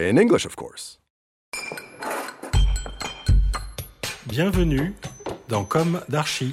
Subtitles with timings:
[0.00, 0.98] In English, of course.
[4.26, 4.94] Bienvenue
[5.48, 6.52] dans Comme d'Archi.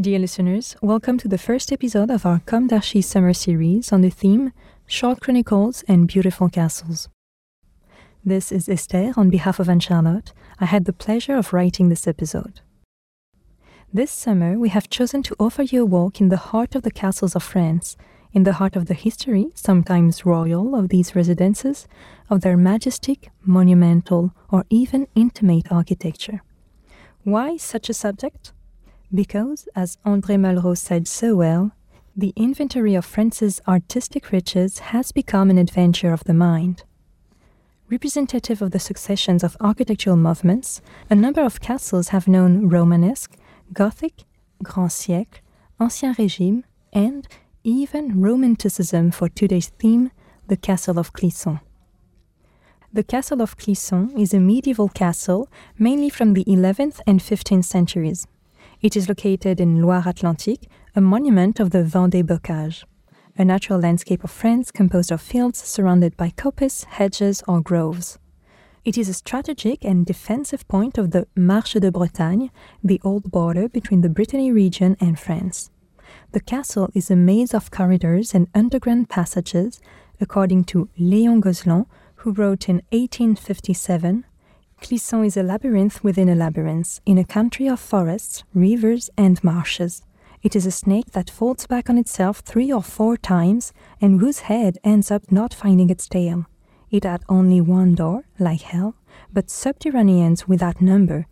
[0.00, 4.10] Dear listeners, welcome to the first episode of our Comme d'Archi summer series on the
[4.10, 4.52] theme
[4.86, 7.08] Short Chronicles and Beautiful Castles.
[8.24, 10.32] This is Esther on behalf of Anne Charlotte.
[10.60, 12.60] I had the pleasure of writing this episode.
[13.92, 16.90] This summer, we have chosen to offer you a walk in the heart of the
[16.90, 17.96] castles of France,
[18.32, 21.86] in the heart of the history, sometimes royal, of these residences,
[22.28, 26.42] of their majestic, monumental, or even intimate architecture.
[27.22, 28.52] Why such a subject?
[29.14, 31.70] Because, as André Malraux said so well,
[32.14, 36.82] the inventory of France's artistic riches has become an adventure of the mind.
[37.88, 43.36] Representative of the successions of architectural movements, a number of castles have known Romanesque,
[43.72, 44.24] Gothic,
[44.62, 45.40] Grand Siècle,
[45.80, 47.26] Ancien Régime, and
[47.64, 50.10] even Romanticism for today's theme,
[50.46, 51.60] the Castle of Clisson.
[52.92, 58.26] The Castle of Clisson is a medieval castle mainly from the 11th and 15th centuries.
[58.80, 62.84] It is located in Loire-Atlantique, a monument of the Vendée Bocage,
[63.36, 68.18] a natural landscape of France composed of fields surrounded by coppice, hedges, or groves.
[68.86, 72.50] It is a strategic and defensive point of the Marche de Bretagne,
[72.84, 75.72] the old border between the Brittany region and France.
[76.30, 79.80] The castle is a maze of corridors and underground passages,
[80.20, 81.86] according to Léon Gozlan,
[82.18, 84.24] who wrote in 1857
[84.80, 90.04] Clisson is a labyrinth within a labyrinth, in a country of forests, rivers, and marshes.
[90.44, 94.46] It is a snake that folds back on itself three or four times, and whose
[94.46, 96.46] head ends up not finding its tail.
[96.96, 98.94] It had only one door, like hell,
[99.30, 101.26] but subterraneans without number,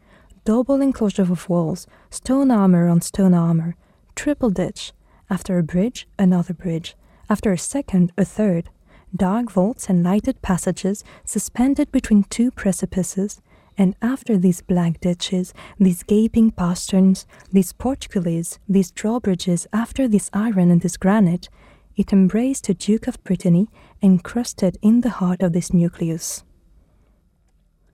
[0.45, 3.75] double enclosure of walls, stone armor on stone armor,
[4.15, 4.93] triple ditch,
[5.31, 6.97] after a bridge, another bridge,
[7.31, 8.69] after a second, a third,
[9.17, 13.41] dark vaults and lighted passages suspended between two precipices,
[13.79, 20.71] and after these black ditches, these gaping posterns, these portcullis, these drawbridges, after this iron
[20.71, 21.49] and this granite,
[21.97, 23.69] it embraced a Duke of Brittany
[24.03, 26.45] encrusted in the heart of this nucleus.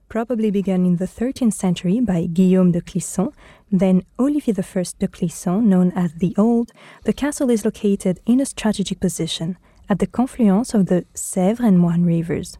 [0.09, 3.31] Probably begun in the 13th century by Guillaume de Clisson,
[3.71, 6.71] then Olivier I de Clisson, known as the Old,
[7.05, 9.57] the castle is located in a strategic position
[9.87, 12.57] at the confluence of the Sèvres and Moine rivers.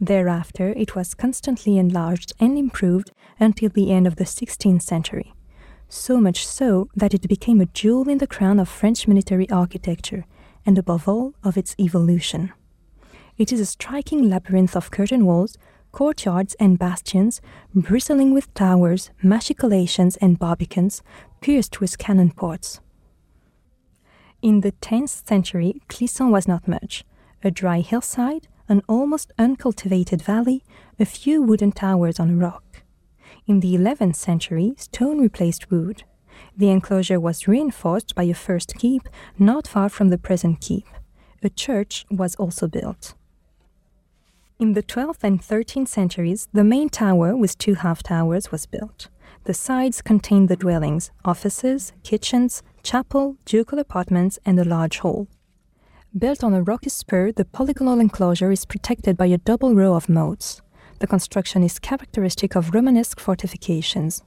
[0.00, 5.34] Thereafter, it was constantly enlarged and improved until the end of the 16th century.
[5.88, 10.24] So much so that it became a jewel in the crown of French military architecture,
[10.64, 12.52] and above all, of its evolution.
[13.38, 15.56] It is a striking labyrinth of curtain walls,
[15.90, 17.40] courtyards, and bastions,
[17.74, 21.02] bristling with towers, machicolations, and barbicans,
[21.40, 22.80] pierced with cannon ports.
[24.40, 27.04] In the 10th century, Clisson was not much
[27.44, 30.64] a dry hillside, an almost uncultivated valley,
[30.98, 32.82] a few wooden towers on a rock.
[33.46, 36.04] In the 11th century, stone replaced wood.
[36.56, 39.08] The enclosure was reinforced by a first keep
[39.38, 40.86] not far from the present keep.
[41.42, 43.14] A church was also built.
[44.58, 49.08] In the 12th and 13th centuries, the main tower with two half towers was built.
[49.44, 55.26] The sides contained the dwellings, offices, kitchens, chapel, ducal apartments, and a large hall.
[56.16, 60.08] Built on a rocky spur, the polygonal enclosure is protected by a double row of
[60.08, 60.62] moats.
[61.00, 64.22] The construction is characteristic of Romanesque fortifications.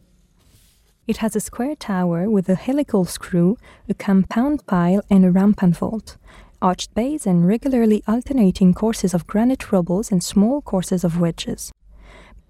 [1.07, 3.57] It has a square tower with a helical screw,
[3.87, 6.17] a compound pile, and a rampant vault,
[6.63, 11.71] arched bays, and regularly alternating courses of granite rubbles and small courses of wedges.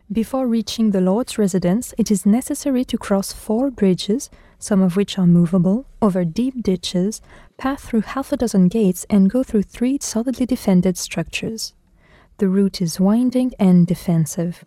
[0.10, 5.20] Before reaching the Lord's residence, it is necessary to cross four bridges, some of which
[5.20, 7.22] are movable, over deep ditches,
[7.58, 11.74] pass through half a dozen gates, and go through three solidly defended structures.
[12.38, 14.64] The route is winding and defensive.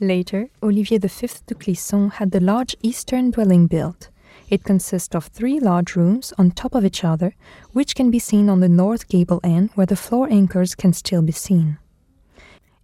[0.00, 4.10] Later, Olivier V de Clisson had the large eastern dwelling built.
[4.50, 7.34] It consists of three large rooms on top of each other,
[7.72, 11.22] which can be seen on the north gable end where the floor anchors can still
[11.22, 11.78] be seen.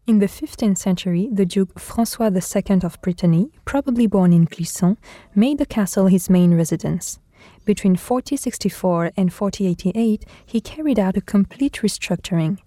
[0.07, 4.97] In the 15th century, the Duke Francois II of Brittany, probably born in Clisson,
[5.35, 7.19] made the castle his main residence.
[7.65, 12.59] Between 4064 and 4088, he carried out a complete restructuring.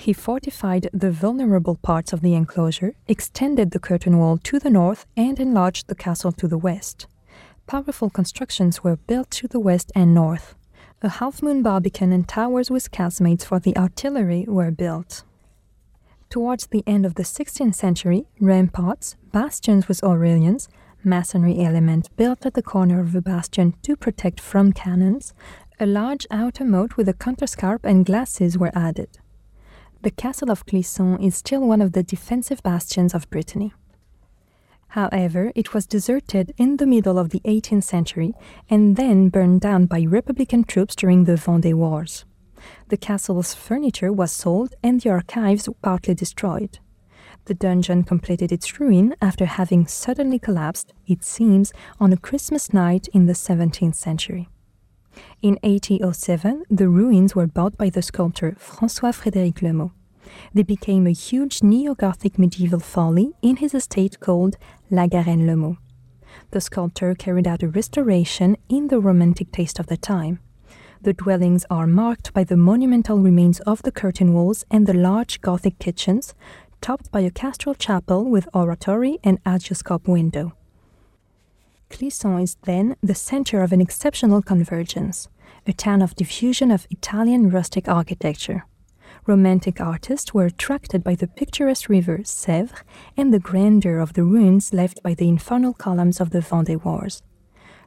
[0.00, 5.04] He fortified the vulnerable parts of the enclosure, extended the curtain wall to the north,
[5.14, 7.06] and enlarged the castle to the west.
[7.66, 10.54] Powerful constructions were built to the west and north.
[11.02, 15.22] A half moon barbican and towers with casemates for the artillery were built.
[16.30, 20.68] Towards the end of the 16th century, ramparts, bastions with orillons,
[21.04, 25.34] masonry element built at the corner of a bastion to protect from cannons,
[25.78, 29.18] a large outer moat with a counterscarp and glacis were added
[30.02, 33.72] the castle of Clisson is still one of the defensive bastions of Brittany.
[34.88, 38.32] However, it was deserted in the middle of the 18th century
[38.68, 42.24] and then burned down by Republican troops during the Vendée Wars.
[42.88, 46.78] The castle's furniture was sold and the archives partly destroyed.
[47.44, 53.08] The dungeon completed its ruin after having suddenly collapsed, it seems, on a Christmas night
[53.12, 54.48] in the 17th century.
[55.42, 59.92] In 1807, the ruins were bought by the sculptor François Frédéric Lemot.
[60.54, 64.56] They became a huge neo Gothic medieval folly in his estate called
[64.90, 65.76] La Garenne Lemot.
[66.50, 70.40] The sculptor carried out a restoration in the romantic taste of the time.
[71.02, 75.40] The dwellings are marked by the monumental remains of the curtain walls and the large
[75.40, 76.34] Gothic kitchens,
[76.80, 80.52] topped by a castral chapel with oratory and hagioscope window.
[81.90, 85.28] Clisson is then the center of an exceptional convergence,
[85.66, 88.64] a town of diffusion of Italian rustic architecture.
[89.26, 92.82] Romantic artists were attracted by the picturesque river Sèvre
[93.16, 97.22] and the grandeur of the ruins left by the infernal columns of the Vendée Wars.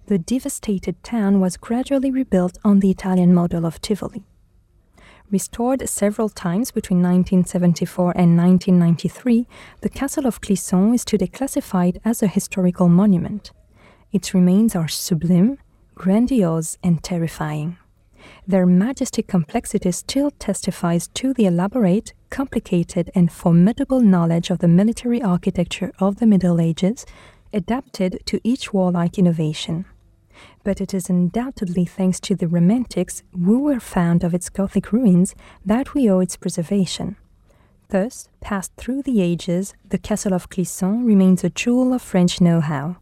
[0.05, 4.25] The devastated town was gradually rebuilt on the Italian model of Tivoli.
[5.31, 9.47] Restored several times between 1974 and 1993,
[9.81, 13.51] the Castle of Clisson is today classified as a historical monument.
[14.13, 15.57] Its remains are sublime,
[15.95, 17.77] grandiose, and terrifying.
[18.47, 25.21] Their majestic complexity still testifies to the elaborate, complicated, and formidable knowledge of the military
[25.21, 27.07] architecture of the Middle Ages,
[27.51, 29.85] adapted to each warlike innovation.
[30.63, 35.35] But it is undoubtedly thanks to the Romantics who were found of its Gothic ruins
[35.65, 37.15] that we owe its preservation.
[37.89, 42.61] Thus, passed through the ages, the Castle of Clisson remains a jewel of French know
[42.61, 42.97] how.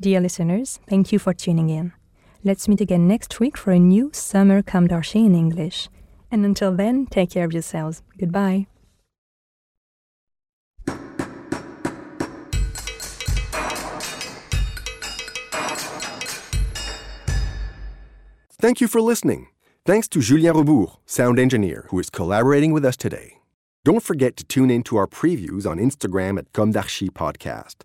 [0.00, 1.92] Dear listeners, thank you for tuning in.
[2.42, 5.90] Let's meet again next week for a new Summer d'Archi in English.
[6.30, 8.02] And until then, take care of yourselves.
[8.16, 8.66] Goodbye.
[18.58, 19.48] Thank you for listening.
[19.84, 23.40] Thanks to Julien Rebours, sound engineer, who is collaborating with us today.
[23.84, 27.84] Don't forget to tune in to our previews on Instagram at Comme Podcast.